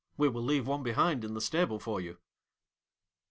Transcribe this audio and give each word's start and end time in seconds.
We 0.17 0.29
will 0.29 0.41
leave 0.41 0.65
one 0.65 0.81
behind 0.81 1.23
in 1.23 1.35
the 1.35 1.41
stable 1.41 1.77
for 1.79 2.01
you.' 2.01 2.17